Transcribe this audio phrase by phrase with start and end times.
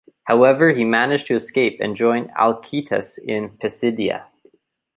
[0.23, 4.25] However, he managed to escape and join Alcetas in Pisidia.